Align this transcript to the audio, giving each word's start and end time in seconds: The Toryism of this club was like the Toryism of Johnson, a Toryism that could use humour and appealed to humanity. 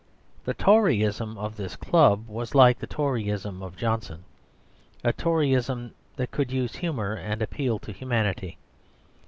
The 0.45 0.55
Toryism 0.55 1.37
of 1.37 1.55
this 1.57 1.75
club 1.75 2.27
was 2.27 2.55
like 2.55 2.79
the 2.79 2.87
Toryism 2.87 3.61
of 3.61 3.77
Johnson, 3.77 4.23
a 5.03 5.13
Toryism 5.13 5.91
that 6.15 6.31
could 6.31 6.51
use 6.51 6.77
humour 6.77 7.13
and 7.13 7.39
appealed 7.39 7.83
to 7.83 7.91
humanity. 7.91 8.57